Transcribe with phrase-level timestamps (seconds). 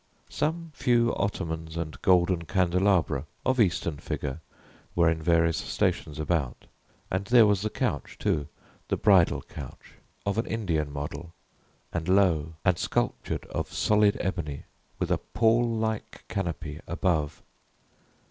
[0.29, 4.41] Some few ottomans and golden candelabra, of Eastern figure,
[4.95, 6.65] were in various stations about;
[7.11, 8.47] and there was the couch, too
[8.87, 9.93] the bridal couch
[10.25, 11.35] of an Indian model,
[11.93, 14.63] and low, and sculptured of solid ebony,
[14.97, 17.43] with a pall like canopy above.